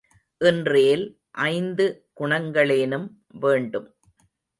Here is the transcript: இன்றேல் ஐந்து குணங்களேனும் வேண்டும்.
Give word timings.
இன்றேல் 0.41 1.03
ஐந்து 1.47 1.85
குணங்களேனும் 2.19 3.07
வேண்டும். 3.39 3.87